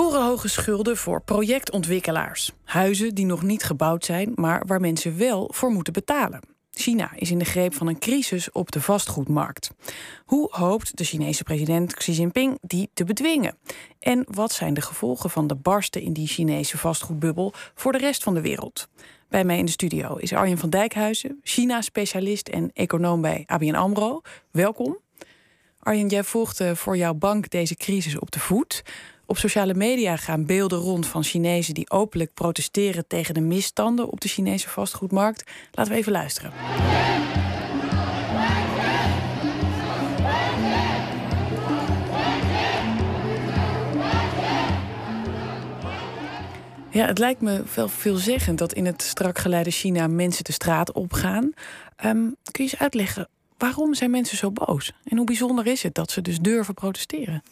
Torenhoge 0.00 0.48
schulden 0.48 0.96
voor 0.96 1.22
projectontwikkelaars. 1.22 2.52
Huizen 2.64 3.14
die 3.14 3.26
nog 3.26 3.42
niet 3.42 3.64
gebouwd 3.64 4.04
zijn, 4.04 4.32
maar 4.34 4.62
waar 4.66 4.80
mensen 4.80 5.18
wel 5.18 5.50
voor 5.52 5.70
moeten 5.70 5.92
betalen. 5.92 6.40
China 6.70 7.10
is 7.14 7.30
in 7.30 7.38
de 7.38 7.44
greep 7.44 7.74
van 7.74 7.86
een 7.86 7.98
crisis 7.98 8.52
op 8.52 8.70
de 8.70 8.80
vastgoedmarkt. 8.80 9.70
Hoe 10.24 10.48
hoopt 10.50 10.96
de 10.96 11.04
Chinese 11.04 11.42
president 11.42 11.94
Xi 11.94 12.12
Jinping 12.12 12.58
die 12.60 12.90
te 12.94 13.04
bedwingen? 13.04 13.58
En 13.98 14.26
wat 14.30 14.52
zijn 14.52 14.74
de 14.74 14.80
gevolgen 14.80 15.30
van 15.30 15.46
de 15.46 15.54
barsten 15.54 16.02
in 16.02 16.12
die 16.12 16.26
Chinese 16.26 16.78
vastgoedbubbel 16.78 17.52
voor 17.74 17.92
de 17.92 17.98
rest 17.98 18.22
van 18.22 18.34
de 18.34 18.40
wereld? 18.40 18.88
Bij 19.28 19.44
mij 19.44 19.58
in 19.58 19.64
de 19.64 19.70
studio 19.70 20.16
is 20.16 20.32
Arjen 20.32 20.58
van 20.58 20.70
Dijkhuizen, 20.70 21.40
China-specialist 21.42 22.48
en 22.48 22.70
econoom 22.72 23.20
bij 23.20 23.42
ABN 23.46 23.74
AMRO. 23.74 24.20
Welkom. 24.50 24.98
Arjen, 25.78 26.08
jij 26.08 26.24
volgt 26.24 26.62
voor 26.74 26.96
jouw 26.96 27.14
bank 27.14 27.50
deze 27.50 27.74
crisis 27.74 28.18
op 28.18 28.30
de 28.30 28.40
voet. 28.40 28.82
Op 29.30 29.38
sociale 29.38 29.74
media 29.74 30.16
gaan 30.16 30.46
beelden 30.46 30.78
rond 30.78 31.06
van 31.06 31.24
Chinezen 31.24 31.74
die 31.74 31.90
openlijk 31.90 32.34
protesteren 32.34 33.06
tegen 33.06 33.34
de 33.34 33.40
misstanden 33.40 34.10
op 34.10 34.20
de 34.20 34.28
Chinese 34.28 34.68
vastgoedmarkt. 34.68 35.50
Laten 35.72 35.92
we 35.92 35.98
even 35.98 36.12
luisteren. 36.12 36.52
Ja, 46.90 47.06
het 47.06 47.18
lijkt 47.18 47.40
me 47.40 47.62
wel 47.74 47.88
veelzeggend 47.88 48.58
dat 48.58 48.72
in 48.72 48.86
het 48.86 49.02
strak 49.02 49.38
geleide 49.38 49.70
China 49.70 50.06
mensen 50.06 50.44
de 50.44 50.52
straat 50.52 50.92
opgaan. 50.92 51.44
Um, 52.04 52.36
kun 52.50 52.64
je 52.64 52.70
eens 52.70 52.78
uitleggen 52.78 53.28
waarom 53.60 53.94
zijn 53.94 54.10
mensen 54.10 54.36
zo 54.36 54.50
boos? 54.50 54.92
En 55.04 55.16
hoe 55.16 55.26
bijzonder 55.26 55.66
is 55.66 55.82
het 55.82 55.94
dat 55.94 56.10
ze 56.10 56.22
dus 56.22 56.38
durven 56.38 56.74
protesteren? 56.74 57.42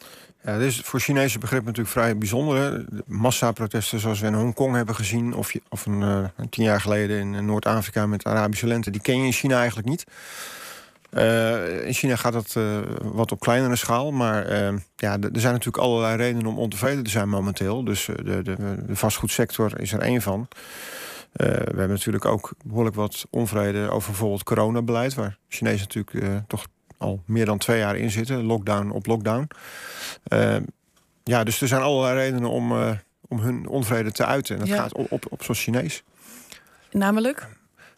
Ja, 0.43 0.57
dit 0.57 0.67
is 0.67 0.79
voor 0.79 0.99
Chinese 0.99 1.39
begrip 1.39 1.63
natuurlijk 1.63 1.89
vrij 1.89 2.17
bijzonder. 2.17 2.85
Massaprotesten 3.05 3.99
zoals 3.99 4.19
we 4.19 4.27
in 4.27 4.33
Hongkong 4.33 4.75
hebben 4.75 4.95
gezien... 4.95 5.33
of, 5.33 5.51
of 5.69 5.85
een, 5.85 6.01
uh, 6.01 6.25
tien 6.49 6.63
jaar 6.63 6.81
geleden 6.81 7.33
in 7.33 7.45
Noord-Afrika 7.45 8.07
met 8.07 8.23
Arabische 8.23 8.67
lente... 8.67 8.91
die 8.91 9.01
ken 9.01 9.19
je 9.19 9.25
in 9.25 9.31
China 9.31 9.57
eigenlijk 9.57 9.87
niet. 9.87 10.03
Uh, 11.13 11.85
in 11.85 11.93
China 11.93 12.15
gaat 12.15 12.33
dat 12.33 12.55
wat 13.01 13.31
op 13.31 13.39
kleinere 13.39 13.75
schaal. 13.75 14.11
Maar 14.11 14.53
ja, 14.95 15.17
er 15.19 15.39
zijn 15.39 15.53
natuurlijk 15.53 15.83
allerlei 15.83 16.15
redenen 16.15 16.45
om 16.45 16.57
ontevreden 16.57 17.03
te 17.03 17.09
zijn 17.09 17.29
momenteel. 17.29 17.83
Dus 17.83 18.05
de, 18.05 18.41
de, 18.43 18.55
de 18.85 18.95
vastgoedsector 18.95 19.79
is 19.79 19.93
er 19.93 19.99
één 19.99 20.21
van. 20.21 20.47
We 21.31 21.63
hebben 21.65 21.89
natuurlijk 21.89 22.25
ook 22.25 22.53
behoorlijk 22.65 22.95
wat 22.95 23.25
onvrede 23.29 23.89
over 23.89 24.09
bijvoorbeeld 24.09 24.43
coronabeleid... 24.43 25.13
waar 25.13 25.37
Chinezen 25.47 25.87
natuurlijk 25.87 26.47
toch 26.47 26.65
al 26.99 27.21
meer 27.25 27.45
dan 27.45 27.57
twee 27.57 27.79
jaar 27.79 27.95
in 27.95 28.11
zitten. 28.11 28.43
Lockdown 28.43 28.89
op 28.89 29.05
lockdown. 29.05 29.47
Uh, 30.33 30.55
ja, 31.23 31.43
dus 31.43 31.61
er 31.61 31.67
zijn 31.67 31.81
allerlei 31.81 32.15
redenen 32.15 32.49
om, 32.49 32.71
uh, 32.71 32.91
om 33.27 33.39
hun 33.39 33.67
onvrede 33.67 34.11
te 34.11 34.25
uiten. 34.25 34.55
En 34.55 34.65
dat 34.65 34.77
gaat 34.77 34.93
op, 34.93 35.11
op, 35.11 35.25
op 35.29 35.43
zo'n 35.43 35.55
Chinees. 35.55 36.03
Namelijk? 36.91 37.47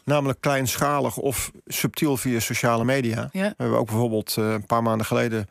Namelijk 0.04 0.40
kleinschalig 0.40 1.16
of 1.16 1.50
subtiel 1.66 2.16
via 2.16 2.40
sociale 2.40 2.84
media. 2.84 3.28
Ja. 3.32 3.48
We 3.48 3.54
hebben 3.56 3.78
ook 3.78 3.86
bijvoorbeeld 3.86 4.36
een 4.36 4.66
paar 4.66 4.82
maanden 4.82 5.06
geleden 5.06 5.48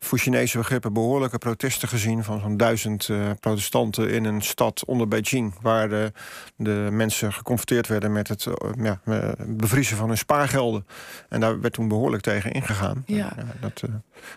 voor 0.00 0.18
Chinese 0.18 0.58
begrippen 0.58 0.92
behoorlijke 0.92 1.38
protesten 1.38 1.88
gezien 1.88 2.24
van 2.24 2.40
zo'n 2.40 2.56
duizend 2.56 3.08
uh, 3.08 3.30
protestanten 3.40 4.10
in 4.10 4.24
een 4.24 4.42
stad 4.42 4.84
onder 4.84 5.08
Beijing, 5.08 5.54
waar 5.60 5.88
de, 5.88 6.12
de 6.56 6.88
mensen 6.90 7.32
geconfronteerd 7.32 7.86
werden 7.86 8.12
met 8.12 8.28
het 8.28 8.44
uh, 8.44 8.54
ja, 8.78 9.00
bevriezen 9.46 9.96
van 9.96 10.08
hun 10.08 10.18
spaargelden. 10.18 10.86
En 11.28 11.40
daar 11.40 11.60
werd 11.60 11.74
toen 11.74 11.88
behoorlijk 11.88 12.22
tegen 12.22 12.52
ingegaan. 12.52 13.02
Ja. 13.06 13.32
Dat 13.60 13.82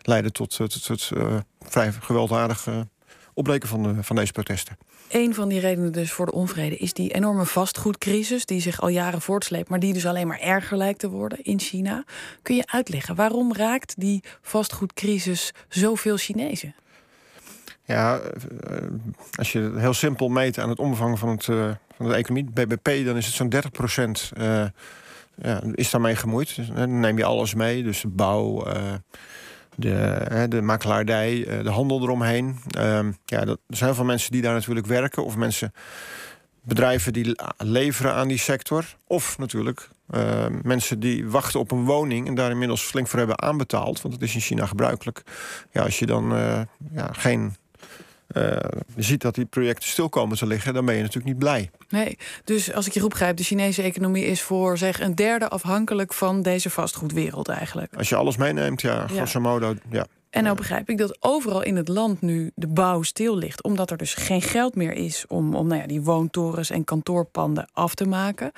leidde 0.01 0.31
tot, 0.31 0.55
tot, 0.55 0.85
tot 0.85 1.11
vrij 1.59 1.91
gewelddadig 1.91 2.67
opbreken 3.33 3.69
van, 3.69 3.83
de, 3.83 4.03
van 4.03 4.15
deze 4.15 4.31
protesten. 4.31 4.77
Een 5.09 5.33
van 5.33 5.49
die 5.49 5.59
redenen 5.59 5.91
dus 5.91 6.11
voor 6.11 6.25
de 6.25 6.31
onvrede 6.31 6.77
is 6.77 6.93
die 6.93 7.13
enorme 7.13 7.45
vastgoedcrisis 7.45 8.45
die 8.45 8.61
zich 8.61 8.81
al 8.81 8.87
jaren 8.87 9.21
voortsleept, 9.21 9.69
maar 9.69 9.79
die 9.79 9.93
dus 9.93 10.05
alleen 10.05 10.27
maar 10.27 10.39
erger 10.39 10.77
lijkt 10.77 10.99
te 10.99 11.09
worden 11.09 11.43
in 11.43 11.59
China. 11.59 12.03
Kun 12.41 12.55
je 12.55 12.63
uitleggen 12.65 13.15
waarom 13.15 13.53
raakt 13.53 13.93
die 13.97 14.23
vastgoedcrisis 14.41 15.51
zoveel 15.69 16.17
Chinezen? 16.17 16.75
Ja, 17.85 18.19
eh, 18.19 18.77
als 19.35 19.51
je 19.51 19.59
het 19.59 19.77
heel 19.77 19.93
simpel 19.93 20.29
meet 20.29 20.59
aan 20.59 20.69
het 20.69 20.79
omvang 20.79 21.19
van, 21.19 21.29
het, 21.29 21.47
uh, 21.47 21.71
van 21.97 22.07
de 22.07 22.15
economie, 22.15 22.51
BBP, 22.51 23.05
dan 23.05 23.17
is 23.17 23.25
het 23.25 23.35
zo'n 23.35 23.49
30 23.49 23.71
procent 23.71 24.31
uh, 24.37 24.65
ja, 25.35 25.61
is 25.71 25.89
daarmee 25.89 26.15
gemoeid. 26.15 26.55
Dus, 26.55 26.67
dan 26.67 26.99
neem 26.99 27.17
je 27.17 27.23
alles 27.23 27.53
mee, 27.53 27.83
dus 27.83 28.03
bouw, 28.07 28.65
de, 29.75 30.45
de 30.49 30.61
makelaardij, 30.61 31.47
eh, 31.47 31.63
de 31.63 31.69
handel 31.69 32.01
eromheen. 32.01 32.59
Ehm, 32.69 33.11
ja, 33.25 33.45
dat, 33.45 33.59
er 33.67 33.77
zijn 33.77 33.95
veel 33.95 34.05
mensen 34.05 34.31
die 34.31 34.41
daar 34.41 34.53
natuurlijk 34.53 34.85
werken. 34.85 35.25
Of 35.25 35.35
mensen, 35.35 35.73
bedrijven 36.61 37.13
die 37.13 37.37
leveren 37.57 38.13
aan 38.13 38.27
die 38.27 38.37
sector. 38.37 38.95
Of 39.07 39.37
natuurlijk 39.37 39.89
uh, 40.09 40.45
mensen 40.61 40.99
die 40.99 41.27
wachten 41.29 41.59
op 41.59 41.71
een 41.71 41.85
woning 41.85 42.27
en 42.27 42.35
daar 42.35 42.51
inmiddels 42.51 42.81
flink 42.81 43.07
voor 43.07 43.19
hebben 43.19 43.41
aanbetaald. 43.41 44.01
Want 44.01 44.13
het 44.13 44.23
is 44.23 44.35
in 44.35 44.41
China 44.41 44.65
gebruikelijk. 44.65 45.23
Ja, 45.71 45.81
als 45.81 45.99
je 45.99 46.05
dan 46.05 46.33
uh, 46.33 46.61
ja, 46.91 47.09
geen 47.11 47.55
uh, 48.33 48.43
je 48.95 49.03
ziet 49.03 49.21
dat 49.21 49.35
die 49.35 49.45
projecten 49.45 49.89
stil 49.89 50.09
komen 50.09 50.37
te 50.37 50.45
liggen, 50.45 50.73
dan 50.73 50.85
ben 50.85 50.95
je 50.95 51.01
natuurlijk 51.01 51.27
niet 51.27 51.39
blij. 51.39 51.69
Nee, 51.89 52.17
dus 52.43 52.73
als 52.73 52.87
ik 52.87 52.93
je 52.93 52.99
goed 52.99 53.09
begrijp, 53.09 53.37
de 53.37 53.43
Chinese 53.43 53.81
economie 53.81 54.25
is 54.25 54.41
voor 54.41 54.77
zeg 54.77 55.01
een 55.01 55.15
derde 55.15 55.49
afhankelijk 55.49 56.13
van 56.13 56.41
deze 56.41 56.69
vastgoedwereld 56.69 57.47
eigenlijk. 57.47 57.95
Als 57.95 58.09
je 58.09 58.15
alles 58.15 58.37
meeneemt, 58.37 58.81
ja, 58.81 59.07
grosso 59.07 59.39
modo, 59.39 59.75
ja. 59.89 60.05
En 60.29 60.43
nou 60.43 60.55
begrijp 60.55 60.89
ik 60.89 60.97
dat 60.97 61.17
overal 61.19 61.63
in 61.63 61.75
het 61.75 61.87
land 61.87 62.21
nu 62.21 62.51
de 62.55 62.67
bouw 62.67 63.01
stil 63.01 63.37
ligt, 63.37 63.63
omdat 63.63 63.91
er 63.91 63.97
dus 63.97 64.13
geen 64.13 64.41
geld 64.41 64.75
meer 64.75 64.91
is 64.93 65.25
om, 65.27 65.55
om 65.55 65.67
nou 65.67 65.81
ja, 65.81 65.87
die 65.87 66.01
woontorens 66.01 66.69
en 66.69 66.83
kantoorpanden 66.83 67.67
af 67.73 67.95
te 67.95 68.05
maken. 68.05 68.51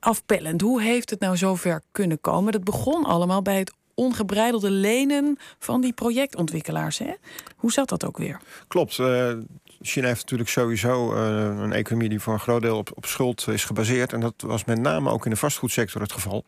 Afpellend, 0.00 0.60
hoe 0.60 0.82
heeft 0.82 1.10
het 1.10 1.20
nou 1.20 1.36
zover 1.36 1.82
kunnen 1.92 2.20
komen? 2.20 2.52
Dat 2.52 2.64
begon 2.64 3.04
allemaal 3.04 3.42
bij 3.42 3.58
het 3.58 3.72
ongebreidelde 3.94 4.70
lenen 4.70 5.38
van 5.58 5.80
die 5.80 5.92
projectontwikkelaars. 5.92 6.98
Hè? 6.98 7.12
Hoe 7.56 7.72
zat 7.72 7.88
dat 7.88 8.04
ook 8.04 8.18
weer? 8.18 8.40
Klopt. 8.68 8.98
Uh, 8.98 9.32
China 9.80 10.06
heeft 10.06 10.20
natuurlijk 10.20 10.50
sowieso 10.50 11.14
uh, 11.14 11.62
een 11.62 11.72
economie 11.72 12.08
die 12.08 12.20
voor 12.20 12.32
een 12.32 12.40
groot 12.40 12.62
deel 12.62 12.76
op, 12.76 12.90
op 12.94 13.06
schuld 13.06 13.48
is 13.48 13.64
gebaseerd. 13.64 14.12
En 14.12 14.20
dat 14.20 14.34
was 14.36 14.64
met 14.64 14.80
name 14.80 15.10
ook 15.10 15.24
in 15.24 15.30
de 15.30 15.36
vastgoedsector 15.36 16.00
het 16.00 16.12
geval. 16.12 16.44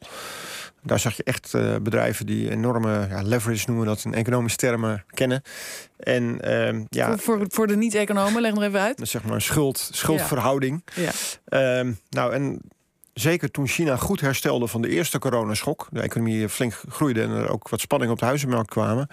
Daar 0.83 0.99
zag 0.99 1.17
je 1.17 1.23
echt 1.23 1.53
uh, 1.55 1.77
bedrijven 1.83 2.27
die 2.27 2.51
enorme 2.51 3.07
ja, 3.09 3.23
leverage 3.23 3.65
noemen 3.67 3.87
dat 3.87 4.05
in 4.05 4.15
economische 4.15 4.59
termen 4.59 5.05
kennen. 5.11 5.43
En, 5.97 6.39
uh, 6.45 6.85
ja, 6.89 7.09
voor, 7.09 7.19
voor, 7.19 7.47
voor, 7.49 7.67
de 7.67 7.77
niet-economen, 7.77 8.43
leg 8.43 8.55
nog 8.55 8.63
even 8.63 8.81
uit. 8.81 9.01
Zeg 9.03 9.23
maar 9.23 9.35
een 9.35 9.41
schuld, 9.41 9.89
schuldverhouding. 9.93 10.83
Ja. 10.95 11.11
ja. 11.47 11.85
Uh, 11.85 11.93
nou, 12.11 12.33
en 12.33 12.61
zeker 13.21 13.51
toen 13.51 13.67
China 13.67 13.97
goed 13.97 14.21
herstelde 14.21 14.67
van 14.67 14.83
de 14.83 14.89
eerste 14.89 15.19
coronaschok, 15.19 15.89
de 15.91 16.01
economie 16.01 16.49
flink 16.49 16.81
groeide 16.89 17.23
en 17.23 17.31
er 17.31 17.51
ook 17.51 17.69
wat 17.69 17.81
spanning 17.81 18.13
op 18.13 18.19
de 18.19 18.25
huizenmarkt 18.25 18.71
kwamen, 18.71 19.09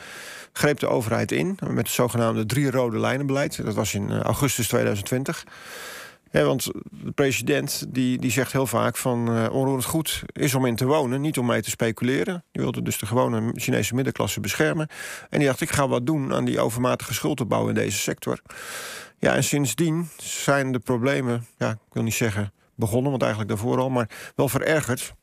greep 0.54 0.80
de 0.80 0.88
overheid 0.88 1.32
in 1.32 1.58
met 1.68 1.78
het 1.78 1.96
zogenaamde 1.96 2.46
drie 2.46 2.72
rode 2.72 3.00
lijnenbeleid. 3.00 3.66
Dat 3.66 3.74
was 3.74 3.94
in 3.94 4.10
eh, 4.10 4.20
augustus 4.20 4.68
2020. 4.68 5.44
Ja, 6.32 6.44
want 6.44 6.72
de 6.92 7.12
president 7.12 7.86
die, 7.88 8.18
die 8.18 8.32
zegt 8.32 8.52
heel 8.52 8.68
vaak 8.68 8.98
van 8.98 9.36
uh, 9.38 9.54
onroerend 9.54 9.86
goed 9.86 10.24
is 10.34 10.56
om 10.56 10.66
in 10.66 10.76
te 10.76 10.86
wonen, 10.86 11.22
niet 11.22 11.38
om 11.38 11.46
mee 11.46 11.62
te 11.62 11.70
speculeren. 11.70 12.44
Die 12.52 12.62
wilde 12.62 12.82
dus 12.82 12.98
de 12.98 13.06
gewone 13.06 13.52
Chinese 13.56 13.96
middenklasse 13.96 14.40
beschermen. 14.40 14.88
En 15.30 15.40
die 15.40 15.48
dacht, 15.48 15.62
ik 15.62 15.72
ga 15.72 15.88
wat 15.88 16.06
doen 16.06 16.34
aan 16.34 16.46
die 16.46 16.60
overmatige 16.60 17.14
schuldopbouw 17.14 17.68
in 17.68 17.74
deze 17.74 17.98
sector. 17.98 18.40
Ja, 19.20 19.36
en 19.36 19.44
sindsdien 19.44 20.10
zijn 20.18 20.72
de 20.72 20.80
problemen, 20.80 21.46
ja, 21.58 21.70
ik 21.70 21.94
wil 21.94 22.04
niet 22.04 22.14
zeggen 22.14 22.54
begonnen, 22.76 23.10
want 23.10 23.22
eigenlijk 23.22 23.52
daarvoor 23.52 23.80
al, 23.80 23.90
maar 23.90 24.32
wel 24.36 24.50
verergerd. 24.50 25.14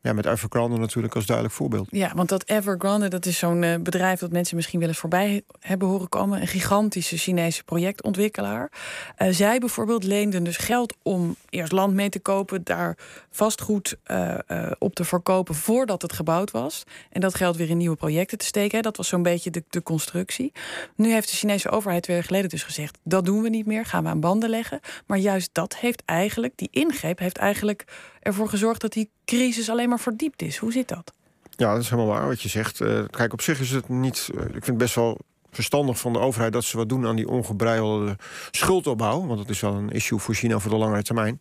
Ja, 0.00 0.12
met 0.12 0.26
Evergrande 0.26 0.78
natuurlijk 0.78 1.14
als 1.14 1.26
duidelijk 1.26 1.56
voorbeeld. 1.56 1.86
Ja, 1.90 2.12
want 2.14 2.28
dat 2.28 2.48
Evergrande, 2.48 3.08
dat 3.08 3.26
is 3.26 3.38
zo'n 3.38 3.62
uh, 3.62 3.74
bedrijf 3.80 4.20
dat 4.20 4.32
mensen 4.32 4.56
misschien 4.56 4.78
wel 4.78 4.88
eens 4.88 4.98
voorbij 4.98 5.42
hebben 5.60 5.88
horen 5.88 6.08
komen. 6.08 6.40
Een 6.40 6.46
gigantische 6.46 7.16
Chinese 7.16 7.64
projectontwikkelaar. 7.64 8.70
Uh, 9.18 9.28
zij 9.30 9.58
bijvoorbeeld 9.58 10.04
leenden 10.04 10.44
dus 10.44 10.56
geld 10.56 10.94
om 11.02 11.36
eerst 11.48 11.72
land 11.72 11.94
mee 11.94 12.08
te 12.08 12.20
kopen, 12.20 12.64
daar 12.64 12.96
vastgoed 13.30 13.96
uh, 14.06 14.34
op 14.78 14.94
te 14.94 15.04
verkopen 15.04 15.54
voordat 15.54 16.02
het 16.02 16.12
gebouwd 16.12 16.50
was. 16.50 16.84
En 17.10 17.20
dat 17.20 17.34
geld 17.34 17.56
weer 17.56 17.70
in 17.70 17.76
nieuwe 17.76 17.96
projecten 17.96 18.38
te 18.38 18.44
steken. 18.44 18.82
Dat 18.82 18.96
was 18.96 19.08
zo'n 19.08 19.22
beetje 19.22 19.50
de, 19.50 19.64
de 19.68 19.82
constructie. 19.82 20.52
Nu 20.94 21.12
heeft 21.12 21.30
de 21.30 21.36
Chinese 21.36 21.70
overheid 21.70 22.02
twee 22.02 22.16
jaar 22.16 22.24
geleden 22.24 22.48
dus 22.48 22.62
gezegd: 22.62 22.98
dat 23.02 23.24
doen 23.24 23.42
we 23.42 23.48
niet 23.48 23.66
meer, 23.66 23.84
gaan 23.84 24.02
we 24.02 24.08
aan 24.08 24.20
banden 24.20 24.50
leggen. 24.50 24.80
Maar 25.06 25.18
juist 25.18 25.50
dat 25.52 25.76
heeft 25.76 26.02
eigenlijk, 26.04 26.52
die 26.56 26.68
ingreep 26.70 27.18
heeft 27.18 27.36
eigenlijk 27.36 27.84
ervoor 28.28 28.48
gezorgd 28.48 28.80
dat 28.80 28.92
die 28.92 29.10
crisis 29.24 29.70
alleen 29.70 29.88
maar 29.88 30.00
verdiept 30.00 30.42
is. 30.42 30.56
Hoe 30.56 30.72
zit 30.72 30.88
dat? 30.88 31.12
Ja, 31.56 31.72
dat 31.72 31.82
is 31.82 31.90
helemaal 31.90 32.12
waar 32.12 32.26
wat 32.26 32.42
je 32.42 32.48
zegt. 32.48 32.80
Uh, 32.80 33.04
kijk, 33.10 33.32
op 33.32 33.40
zich 33.40 33.60
is 33.60 33.70
het 33.70 33.88
niet. 33.88 34.28
Uh, 34.34 34.40
ik 34.40 34.50
vind 34.50 34.66
het 34.66 34.78
best 34.78 34.94
wel 34.94 35.18
verstandig 35.50 35.98
van 35.98 36.12
de 36.12 36.18
overheid 36.18 36.52
dat 36.52 36.64
ze 36.64 36.76
wat 36.76 36.88
doen 36.88 37.06
aan 37.06 37.16
die 37.16 37.28
ongebreidelde 37.28 38.16
schuldopbouw. 38.50 39.26
Want 39.26 39.38
dat 39.38 39.48
is 39.48 39.60
wel 39.60 39.74
een 39.74 39.90
issue 39.90 40.18
voor 40.18 40.34
China 40.34 40.58
voor 40.58 40.70
de 40.70 40.76
langere 40.76 41.02
termijn. 41.02 41.36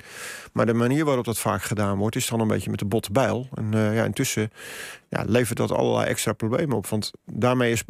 Maar 0.53 0.65
de 0.65 0.73
manier 0.73 1.05
waarop 1.05 1.25
dat 1.25 1.37
vaak 1.37 1.63
gedaan 1.63 1.97
wordt, 1.97 2.15
is 2.15 2.27
dan 2.27 2.39
een 2.39 2.47
beetje 2.47 2.69
met 2.69 2.79
de 2.79 2.85
botte 2.85 3.11
bijl. 3.11 3.47
En 3.53 3.71
uh, 3.73 3.95
ja, 3.95 4.03
intussen 4.03 4.51
ja, 5.09 5.23
levert 5.27 5.57
dat 5.57 5.71
allerlei 5.71 6.07
extra 6.07 6.33
problemen 6.33 6.77
op. 6.77 6.87
Want 6.87 7.11
daarmee 7.25 7.71
is 7.71 7.83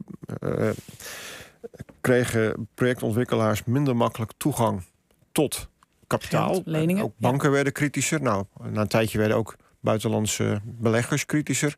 kregen 2.01 2.67
projectontwikkelaars 2.73 3.63
minder 3.63 3.95
makkelijk 3.95 4.31
toegang 4.37 4.83
tot 5.31 5.67
kapitaal. 6.07 6.61
leningen. 6.65 7.03
Ook 7.03 7.13
banken 7.17 7.51
werden 7.51 7.73
kritischer. 7.73 8.21
Nou, 8.21 8.45
na 8.69 8.81
een 8.81 8.87
tijdje 8.87 9.17
werden 9.17 9.37
ook 9.37 9.55
buitenlandse 9.79 10.61
beleggers 10.63 11.25
kritischer. 11.25 11.75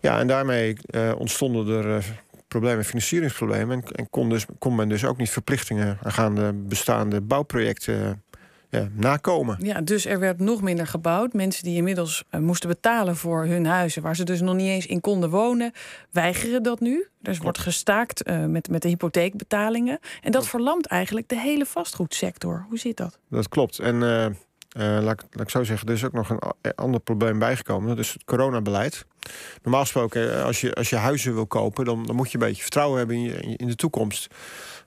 Ja, 0.00 0.18
en 0.18 0.26
daarmee 0.26 0.76
uh, 0.90 1.12
ontstonden 1.18 1.76
er 1.76 1.96
uh, 1.96 2.04
problemen, 2.48 2.84
financieringsproblemen. 2.84 3.82
En, 3.82 3.92
en 3.92 4.10
kon, 4.10 4.28
dus, 4.28 4.46
kon 4.58 4.74
men 4.74 4.88
dus 4.88 5.04
ook 5.04 5.16
niet 5.16 5.30
verplichtingen 5.30 5.98
aangaande 6.02 6.52
bestaande 6.52 7.20
bouwprojecten 7.20 8.23
ja, 8.74 8.88
nakomen. 8.92 9.56
Ja, 9.60 9.80
dus 9.80 10.06
er 10.06 10.18
werd 10.18 10.40
nog 10.40 10.62
minder 10.62 10.86
gebouwd. 10.86 11.32
Mensen 11.32 11.64
die 11.64 11.76
inmiddels 11.76 12.24
uh, 12.30 12.40
moesten 12.40 12.68
betalen 12.68 13.16
voor 13.16 13.44
hun 13.44 13.66
huizen, 13.66 14.02
waar 14.02 14.16
ze 14.16 14.24
dus 14.24 14.40
nog 14.40 14.54
niet 14.54 14.68
eens 14.68 14.86
in 14.86 15.00
konden 15.00 15.30
wonen, 15.30 15.72
weigeren 16.10 16.62
dat 16.62 16.80
nu. 16.80 17.08
Dus 17.20 17.38
wordt 17.38 17.58
gestaakt 17.58 18.28
uh, 18.28 18.44
met, 18.44 18.68
met 18.68 18.82
de 18.82 18.88
hypotheekbetalingen. 18.88 19.98
En 20.22 20.32
dat 20.32 20.46
verlamt 20.46 20.86
eigenlijk 20.86 21.28
de 21.28 21.38
hele 21.38 21.66
vastgoedsector. 21.66 22.66
Hoe 22.68 22.78
zit 22.78 22.96
dat? 22.96 23.18
Dat 23.30 23.48
klopt. 23.48 23.78
En 23.78 23.94
uh, 24.02 24.26
laat, 24.74 25.04
laat, 25.30 25.40
ik 25.40 25.50
zo 25.50 25.64
zeggen, 25.64 25.88
er 25.88 25.94
is 25.94 26.04
ook 26.04 26.12
nog 26.12 26.30
een 26.30 26.74
ander 26.74 27.00
probleem 27.00 27.38
bijgekomen. 27.38 27.88
Dat 27.88 27.98
is 27.98 28.12
het 28.12 28.24
coronabeleid. 28.24 29.06
Normaal 29.62 29.80
gesproken, 29.80 30.44
als 30.44 30.60
je, 30.60 30.74
als 30.74 30.90
je 30.90 30.96
huizen 30.96 31.34
wil 31.34 31.46
kopen, 31.46 31.84
dan, 31.84 32.06
dan 32.06 32.16
moet 32.16 32.30
je 32.30 32.38
een 32.38 32.46
beetje 32.46 32.62
vertrouwen 32.62 32.98
hebben 32.98 33.16
in, 33.16 33.56
in 33.56 33.66
de 33.66 33.76
toekomst. 33.76 34.34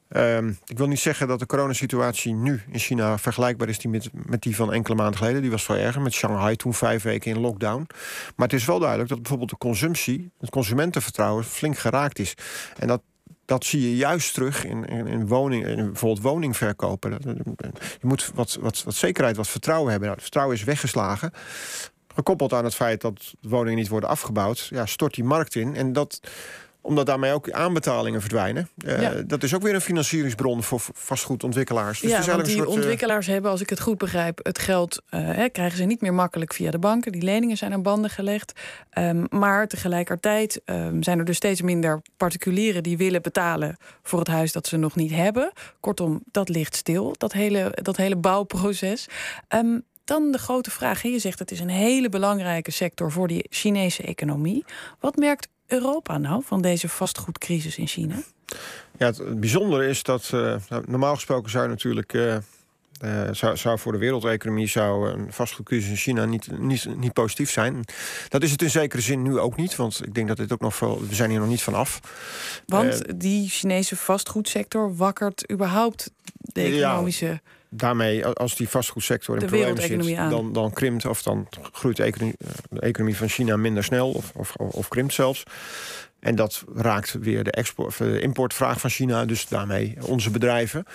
Uh, 0.10 0.38
ik 0.66 0.78
wil 0.78 0.88
niet 0.88 1.00
zeggen 1.00 1.28
dat 1.28 1.40
de 1.40 1.46
coronasituatie 1.46 2.34
nu 2.34 2.62
in 2.72 2.80
China 2.80 3.18
vergelijkbaar 3.18 3.70
is 3.70 3.80
die 3.80 3.92
met, 3.92 4.10
met 4.14 4.42
die 4.42 4.56
van 4.56 4.74
enkele 4.74 4.96
maanden 4.96 5.18
geleden. 5.18 5.42
Die 5.42 5.52
was 5.52 5.64
veel 5.64 5.76
erger, 5.76 6.02
met 6.02 6.14
Shanghai 6.14 6.56
toen 6.56 6.74
vijf 6.74 7.04
weken 7.04 7.32
in 7.32 7.40
lockdown. 7.40 7.88
Maar 8.36 8.48
het 8.48 8.60
is 8.60 8.66
wel 8.66 8.80
duidelijk 8.80 9.10
dat 9.10 9.18
bijvoorbeeld 9.18 9.50
de 9.50 9.58
consumptie, 9.58 10.32
het 10.40 10.50
consumentenvertrouwen, 10.50 11.44
flink 11.44 11.78
geraakt 11.78 12.20
is. 12.20 12.34
En 12.78 12.88
dat, 12.88 13.02
dat 13.48 13.66
zie 13.66 13.82
je 13.82 13.96
juist 13.96 14.34
terug 14.34 14.66
in, 14.66 14.86
in, 14.86 15.08
in, 15.08 15.28
woning, 15.28 15.66
in 15.66 15.86
bijvoorbeeld 15.86 16.22
woningverkopen. 16.22 17.18
Je 18.00 18.08
moet 18.08 18.32
wat, 18.36 18.58
wat, 18.62 18.84
wat 18.84 18.96
zekerheid, 18.96 19.36
wat 19.36 19.48
vertrouwen 19.48 19.90
hebben. 19.90 20.10
Nou, 20.10 20.22
vertrouwen 20.22 20.56
is 20.56 20.64
weggeslagen. 20.64 21.32
Gekoppeld 22.16 22.54
aan 22.54 22.64
het 22.64 22.76
feit 22.76 23.02
dat 23.02 23.34
woningen 23.42 23.78
niet 23.78 23.88
worden 23.88 24.10
afgebouwd, 24.10 24.68
ja, 24.70 24.86
stort 24.86 25.14
die 25.14 25.24
markt 25.24 25.56
in. 25.56 25.76
En 25.76 25.94
dat 25.94 26.20
omdat 26.88 27.06
daarmee 27.06 27.32
ook 27.32 27.52
aanbetalingen 27.52 28.22
verdwijnen. 28.22 28.70
Uh, 28.86 29.10
Dat 29.26 29.44
is 29.44 29.56
ook 29.56 29.62
weer 29.62 29.74
een 29.74 29.82
financieringsbron 29.82 30.64
voor 30.64 30.82
vastgoedontwikkelaars. 30.94 32.00
Dus 32.00 32.12
ja, 32.12 32.26
want 32.26 32.46
die 32.46 32.56
soort, 32.56 32.68
ontwikkelaars 32.68 33.28
hebben, 33.28 33.52
als 33.52 33.62
ik 33.62 33.70
het 33.70 33.80
goed 33.80 33.98
begrijp... 33.98 34.40
het 34.44 34.60
geld 34.60 35.02
uh, 35.10 35.44
krijgen 35.52 35.78
ze 35.78 35.84
niet 35.84 36.02
meer 36.02 36.14
makkelijk 36.14 36.54
via 36.54 36.72
de 36.72 36.80
banken. 36.80 37.12
Die 37.12 37.22
leningen 37.22 37.58
zijn 37.58 37.74
aan 37.74 37.82
banden 37.82 38.10
gelegd. 38.10 38.60
Um, 38.98 39.26
maar 39.30 39.68
tegelijkertijd 39.68 40.62
um, 40.66 41.04
zijn 41.04 41.20
er 41.20 41.26
dus 41.26 41.36
steeds 41.36 41.62
minder 41.62 42.02
particulieren... 42.18 42.84
die 42.84 42.98
willen 42.98 43.22
betalen 43.22 43.78
voor 44.04 44.20
het 44.20 44.28
huis 44.28 44.52
dat 44.52 44.68
ze 44.68 44.78
nog 44.78 44.96
niet 44.96 45.12
hebben. 45.12 45.52
Kortom, 45.80 46.22
dat 46.32 46.50
ligt 46.50 46.76
stil, 46.76 47.16
dat 47.18 47.34
hele, 47.34 47.78
dat 47.82 47.98
hele 47.98 48.16
bouwproces. 48.16 49.08
Um, 49.56 49.84
dan 50.04 50.32
de 50.32 50.38
grote 50.38 50.72
vraag. 50.72 51.02
Je 51.02 51.20
zegt 51.20 51.40
het 51.40 51.52
is 51.52 51.60
een 51.60 51.70
hele 51.70 52.10
belangrijke 52.10 52.72
sector 52.72 53.12
voor 53.12 53.28
die 53.28 53.46
Chinese 53.50 54.04
economie. 54.04 54.66
Wat 55.00 55.16
merkt 55.16 55.48
Europa 55.68 56.18
nou 56.18 56.44
van 56.46 56.62
deze 56.62 56.90
vastgoedcrisis 56.90 57.78
in 57.78 57.88
China? 57.88 58.16
Ja, 58.98 59.06
het, 59.06 59.40
bijzondere 59.40 59.88
is 59.88 60.04
dat 60.04 60.32
uh, 60.34 60.56
normaal 60.86 61.16
gesproken 61.16 61.52
zou 61.52 61.68
natuurlijk. 61.68 62.14
Uh, 62.14 62.38
uh, 63.04 63.22
zou, 63.32 63.58
zou, 63.58 63.80
voor 63.80 63.92
de 63.92 63.98
wereldeconomie 63.98 64.68
zou 64.68 65.10
een 65.10 65.34
vastgoedcrisis 65.34 65.90
in 65.90 65.96
China 65.96 66.26
niet, 66.26 66.60
niet, 66.60 66.98
niet 66.98 67.14
positief 67.14 67.52
zijn. 67.52 67.84
Dat 68.30 68.44
is 68.44 68.52
het 68.52 68.62
in 68.62 68.70
zekere 68.70 69.02
zin 69.02 69.22
nu 69.22 69.40
ook 69.40 69.56
niet, 69.56 69.76
want 69.76 70.02
ik 70.06 70.16
denk 70.16 70.28
dat 70.28 70.38
dit 70.38 70.52
ook 70.52 70.60
nog 70.60 70.76
veel. 70.76 71.08
We 71.08 71.16
zijn 71.16 71.30
hier 71.30 71.40
nog 71.40 71.50
niet 71.50 71.62
van 71.62 71.74
af. 71.74 72.00
Want 72.66 73.20
die 73.20 73.50
Chinese 73.50 73.96
vastgoedsector 73.96 74.96
wakkert 74.96 75.52
überhaupt 75.52 76.12
de 76.40 76.62
economische. 76.62 77.26
Ja, 77.26 77.40
daarmee, 77.70 78.26
als 78.26 78.56
die 78.56 78.70
vastgoedsector 78.70 79.36
in 79.36 79.46
problemen 79.46 79.82
zit, 79.82 80.30
dan, 80.30 80.54
dan 80.54 80.74
krimpt 80.74 81.06
of 81.06 81.22
dan 81.22 81.48
groeit 81.72 81.98
de 81.98 82.04
economie, 82.04 82.36
de 82.70 82.80
economie 82.80 83.18
van 83.18 83.28
China 83.28 83.58
minder 83.58 83.84
snel 83.84 84.12
of, 84.12 84.32
of, 84.36 84.56
of 84.56 84.88
krimpt 84.88 85.14
zelfs. 85.14 85.44
En 86.20 86.36
dat 86.36 86.64
raakt 86.76 87.14
weer 87.14 87.44
de, 87.44 87.52
export, 87.52 87.98
de 87.98 88.20
importvraag 88.20 88.80
van 88.80 88.90
China, 88.90 89.26
dus 89.26 89.48
daarmee 89.48 89.98
onze 90.02 90.32
bedrijven. 90.32 90.86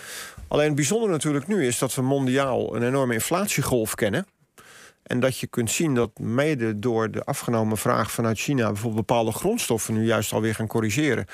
Alleen 0.49 0.67
het 0.67 0.75
bijzondere 0.75 1.13
natuurlijk 1.13 1.47
nu 1.47 1.67
is 1.67 1.79
dat 1.79 1.95
we 1.95 2.03
mondiaal 2.03 2.77
een 2.77 2.83
enorme 2.83 3.15
inflatiegolf 3.15 3.95
kennen. 3.95 4.27
En 5.03 5.21
dat 5.21 5.39
je 5.39 5.47
kunt 5.47 5.71
zien 5.71 5.95
dat 5.95 6.19
mede 6.19 6.79
door 6.79 7.11
de 7.11 7.25
afgenomen 7.25 7.77
vraag 7.77 8.11
vanuit 8.11 8.39
China 8.39 8.67
bijvoorbeeld 8.67 9.07
bepaalde 9.07 9.33
grondstoffen 9.33 9.95
nu 9.95 10.05
juist 10.05 10.33
alweer 10.33 10.55
gaan 10.55 10.67
corrigeren. 10.67 11.27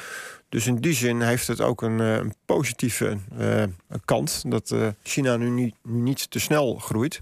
Dus 0.48 0.66
in 0.66 0.76
die 0.76 0.92
zin 0.92 1.20
heeft 1.20 1.46
het 1.46 1.60
ook 1.60 1.82
een, 1.82 2.00
eh, 2.00 2.14
een 2.14 2.34
positieve 2.44 3.16
uh, 3.40 3.62
kant 4.04 4.42
dat 4.46 4.70
uh, 4.70 4.86
China 5.02 5.36
nu 5.36 5.50
niet, 5.50 5.74
nu 5.82 6.00
niet 6.00 6.30
te 6.30 6.38
snel 6.38 6.74
groeit. 6.74 7.20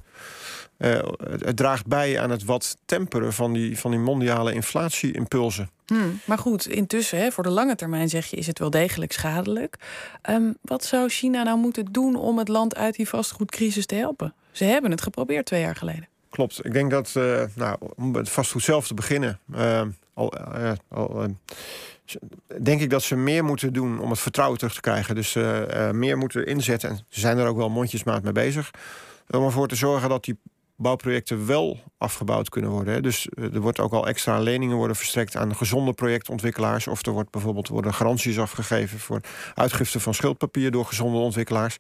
het 0.77 1.57
draagt 1.57 1.87
bij 1.87 2.21
aan 2.21 2.31
het 2.31 2.45
wat 2.45 2.77
temperen 2.85 3.33
van 3.33 3.53
die, 3.53 3.79
van 3.79 3.91
die 3.91 4.01
mondiale 4.01 4.53
inflatieimpulsen. 4.53 5.71
Hmm, 5.87 6.21
maar 6.25 6.39
goed, 6.39 6.67
intussen, 6.67 7.19
hè, 7.19 7.31
voor 7.31 7.43
de 7.43 7.51
lange 7.51 7.75
termijn 7.75 8.09
zeg 8.09 8.27
je, 8.27 8.37
is 8.37 8.47
het 8.47 8.59
wel 8.59 8.71
degelijk 8.71 9.13
schadelijk. 9.13 9.77
Um, 10.31 10.57
wat 10.61 10.85
zou 10.85 11.09
China 11.09 11.43
nou 11.43 11.59
moeten 11.59 11.93
doen 11.93 12.17
om 12.17 12.39
het 12.39 12.49
land 12.49 12.77
uit 12.77 12.97
die 12.97 13.09
vastgoedcrisis 13.09 13.87
te 13.87 13.95
helpen? 13.95 14.35
Ze 14.51 14.65
hebben 14.65 14.91
het 14.91 15.03
geprobeerd 15.03 15.47
twee 15.47 15.61
jaar 15.61 15.77
geleden. 15.77 16.09
Klopt. 16.31 16.65
Ik 16.65 16.73
denk 16.73 16.91
dat, 16.91 17.13
nou, 17.55 17.77
om 17.97 18.15
het 18.15 18.29
vastgoed 18.29 18.63
zelf 18.63 18.87
te 18.87 18.95
beginnen, 18.95 19.41
al, 20.17 20.33
al 20.89 21.27
denk 22.63 22.81
ik 22.81 22.91
dat 22.91 23.03
ze 23.03 23.17
meer 23.17 23.45
moeten 23.45 23.73
doen 23.73 24.01
om 24.01 24.11
het 24.11 24.19
vertrouwen 24.19 24.59
terug 24.59 24.75
te 24.75 24.81
krijgen. 24.81 25.15
Dus 25.15 25.35
uh, 25.35 25.91
meer 25.91 26.19
moeten 26.19 26.47
inzetten. 26.47 26.91
En 26.91 26.97
ze 27.09 27.21
zijn 27.21 27.39
er 27.39 27.47
ook 27.47 27.57
wel 27.57 27.71
mondjesmaat 27.71 28.23
mee 28.23 28.33
bezig. 28.33 28.71
Om 29.31 29.45
ervoor 29.45 29.69
te 29.69 29.77
zorgen 29.77 30.09
dat 30.09 30.25
die 30.25 30.39
bouwprojecten 30.77 31.47
wel 31.47 31.79
afgebouwd 31.99 32.49
kunnen 32.49 32.71
worden. 32.71 32.95
Hè. 32.95 33.01
Dus 33.01 33.29
er 33.35 33.61
wordt 33.61 33.81
ook 33.81 33.93
al 33.93 34.07
extra 34.07 34.39
leningen 34.39 34.77
worden 34.77 34.97
verstrekt 34.97 35.37
aan 35.37 35.57
gezonde 35.57 35.93
projectontwikkelaars. 35.93 36.87
Of 36.87 37.07
er 37.07 37.13
wordt 37.13 37.31
bijvoorbeeld 37.31 37.69
worden 37.69 37.95
garanties 37.95 38.39
afgegeven 38.39 38.99
voor 38.99 39.21
uitgifte 39.55 40.01
van 40.01 40.15
schuldpapier 40.15 40.71
door 40.71 40.85
gezonde 40.85 41.19
ontwikkelaars. 41.19 41.77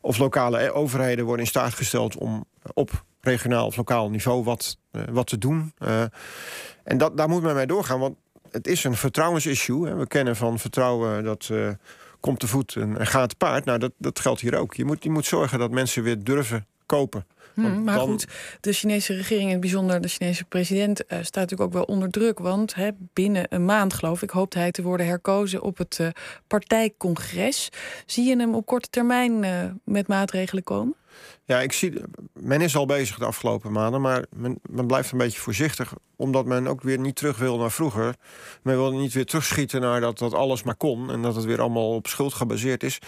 Of 0.00 0.18
lokale 0.18 0.72
overheden 0.72 1.24
worden 1.24 1.44
in 1.44 1.50
staat 1.50 1.74
gesteld 1.74 2.16
om 2.16 2.44
op 2.74 3.04
regionaal 3.20 3.66
of 3.66 3.76
lokaal 3.76 4.10
niveau 4.10 4.44
wat, 4.44 4.78
wat 5.10 5.26
te 5.26 5.38
doen. 5.38 5.72
en 6.84 6.98
dat, 6.98 7.16
daar 7.16 7.28
moet 7.28 7.42
men 7.42 7.54
mee 7.54 7.66
doorgaan. 7.66 7.98
Want 7.98 8.16
het 8.50 8.66
is 8.66 8.84
een 8.84 8.96
vertrouwensissue. 8.96 9.86
Hè. 9.86 9.94
We 9.94 10.06
kennen 10.06 10.36
van 10.36 10.58
vertrouwen 10.58 11.24
dat 11.24 11.48
uh, 11.52 11.68
komt 12.20 12.38
te 12.38 12.46
voet 12.46 12.76
en, 12.76 13.06
gaat 13.06 13.28
te 13.28 13.36
paard. 13.36 13.64
Nou, 13.64 13.78
dat, 13.78 13.92
dat 13.98 14.20
geldt 14.20 14.40
hier 14.40 14.58
ook. 14.58 14.74
Je 14.74 14.84
moet, 14.84 15.02
je 15.04 15.10
moet 15.10 15.26
zorgen 15.26 15.58
dat 15.58 15.70
mensen 15.70 16.02
weer 16.02 16.24
durven 16.24 16.66
kopen. 16.86 17.26
Hmm, 17.54 17.84
maar 17.84 17.98
goed, 17.98 18.26
de 18.60 18.72
Chinese 18.72 19.14
regering, 19.14 19.46
in 19.46 19.52
het 19.52 19.60
bijzonder 19.60 20.00
de 20.00 20.08
Chinese 20.08 20.44
president, 20.44 21.00
uh, 21.00 21.06
staat 21.08 21.34
natuurlijk 21.34 21.60
ook 21.60 21.72
wel 21.72 21.96
onder 21.96 22.10
druk. 22.10 22.38
Want 22.38 22.74
hè, 22.74 22.90
binnen 23.12 23.46
een 23.48 23.64
maand, 23.64 23.94
geloof 23.94 24.22
ik, 24.22 24.30
hoopt 24.30 24.54
hij 24.54 24.70
te 24.70 24.82
worden 24.82 25.06
herkozen 25.06 25.62
op 25.62 25.78
het 25.78 25.98
uh, 26.00 26.08
partijcongres. 26.46 27.68
Zie 28.06 28.24
je 28.24 28.36
hem 28.36 28.54
op 28.54 28.66
korte 28.66 28.90
termijn 28.90 29.44
met 29.84 30.08
maatregelen 30.08 30.62
komen? 30.64 30.94
Ja, 31.44 31.60
ik 31.60 31.72
zie, 31.72 32.00
men 32.32 32.60
is 32.60 32.76
al 32.76 32.86
bezig 32.86 33.18
de 33.18 33.24
afgelopen 33.24 33.72
maanden, 33.72 34.00
maar 34.00 34.24
men, 34.36 34.58
men, 34.70 34.86
blijft 34.86 35.12
een 35.12 35.18
beetje 35.18 35.40
voorzichtig, 35.40 35.92
omdat 36.16 36.44
men 36.44 36.66
ook 36.66 36.82
weer 36.82 36.98
niet 36.98 37.16
terug 37.16 37.38
wil 37.38 37.58
naar 37.58 37.70
vroeger. 37.70 38.14
Men 38.62 38.76
wil 38.76 38.92
niet 38.92 39.12
weer 39.12 39.26
terugschieten 39.26 39.80
naar 39.80 40.00
dat, 40.00 40.18
dat 40.18 40.34
alles 40.34 40.62
maar 40.62 40.76
kon 40.76 41.10
en 41.10 41.22
dat 41.22 41.34
het 41.34 41.44
weer 41.44 41.60
allemaal 41.60 41.94
op 41.94 42.06
schuld 42.06 42.34
gebaseerd 42.34 42.82
is. 42.82 42.98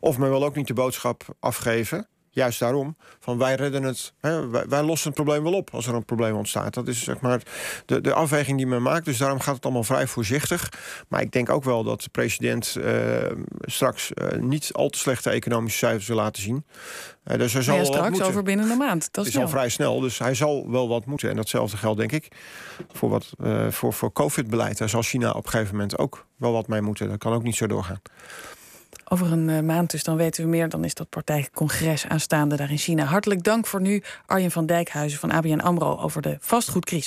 Of 0.00 0.18
men 0.18 0.30
wil 0.30 0.44
ook 0.44 0.56
niet 0.56 0.66
de 0.66 0.74
boodschap 0.74 1.24
afgeven 1.40 2.08
Juist 2.36 2.58
daarom, 2.58 2.96
van 3.20 3.38
wij 3.38 3.54
redden 3.54 3.82
het, 3.82 4.12
hè, 4.20 4.48
wij, 4.48 4.66
wij, 4.68 4.82
lossen 4.82 5.06
het 5.06 5.22
probleem 5.22 5.42
wel 5.42 5.52
op 5.52 5.70
als 5.72 5.86
er 5.86 5.94
een 5.94 6.04
probleem 6.04 6.34
ontstaat. 6.34 6.74
Dat 6.74 6.88
is 6.88 7.04
zeg 7.04 7.20
maar 7.20 7.42
de, 7.86 8.00
de 8.00 8.12
afweging 8.12 8.56
die 8.56 8.66
men 8.66 8.82
maakt. 8.82 9.04
Dus 9.04 9.18
daarom 9.18 9.40
gaat 9.40 9.54
het 9.54 9.64
allemaal 9.64 9.82
vrij 9.82 10.06
voorzichtig. 10.06 10.72
Maar 11.08 11.20
ik 11.20 11.32
denk 11.32 11.50
ook 11.50 11.64
wel 11.64 11.84
dat 11.84 12.02
de 12.02 12.08
president 12.08 12.76
uh, 12.78 12.94
straks 13.60 14.10
uh, 14.14 14.40
niet 14.40 14.70
al 14.72 14.88
te 14.88 14.98
slechte 14.98 15.30
economische 15.30 15.78
cijfers 15.78 16.06
wil 16.06 16.16
laten 16.16 16.42
zien. 16.42 16.64
Uh, 17.24 17.38
dus 17.38 17.52
hij 17.52 17.62
zal 17.62 17.76
ja, 17.76 17.84
straks 17.84 18.20
over 18.20 18.42
binnen 18.42 18.70
een 18.70 18.78
maand. 18.78 19.08
Dat 19.12 19.26
is, 19.26 19.34
is 19.34 19.40
al 19.40 19.48
vrij 19.48 19.68
snel, 19.68 20.00
dus 20.00 20.18
hij 20.18 20.34
zal 20.34 20.70
wel 20.70 20.88
wat 20.88 21.06
moeten. 21.06 21.30
En 21.30 21.36
datzelfde 21.36 21.76
geldt, 21.76 21.98
denk 21.98 22.12
ik, 22.12 22.28
voor, 22.92 23.08
wat, 23.08 23.32
voor, 23.68 23.92
voor 23.92 24.12
COVID-beleid. 24.12 24.78
Daar 24.78 24.88
zal 24.88 25.02
China 25.02 25.30
op 25.30 25.44
een 25.44 25.50
gegeven 25.50 25.74
moment 25.74 25.98
ook 25.98 26.26
wel 26.36 26.52
wat 26.52 26.68
mee 26.68 26.80
moeten. 26.80 27.08
Dat 27.08 27.18
kan 27.18 27.32
ook 27.32 27.42
niet 27.42 27.56
zo 27.56 27.66
doorgaan. 27.66 28.00
Over 29.04 29.32
een 29.32 29.48
uh, 29.48 29.60
maand 29.60 29.90
dus, 29.90 30.04
dan 30.04 30.16
weten 30.16 30.44
we 30.44 30.50
meer. 30.50 30.68
Dan 30.68 30.84
is 30.84 30.94
dat 30.94 31.08
partijcongres 31.08 32.06
aanstaande 32.06 32.56
daar 32.56 32.70
in 32.70 32.78
China. 32.78 33.04
Hartelijk 33.04 33.42
dank 33.42 33.66
voor 33.66 33.80
nu, 33.80 34.02
Arjen 34.26 34.50
van 34.50 34.66
Dijkhuizen 34.66 35.18
van 35.18 35.30
ABN 35.30 35.58
AMRO... 35.58 35.98
over 35.98 36.22
de 36.22 36.36
vastgoedcrisis. 36.40 37.04